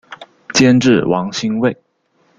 [0.55, 1.77] 监制王心慰。